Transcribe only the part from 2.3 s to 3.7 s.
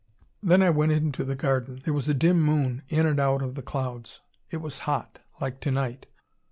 moon in and out of the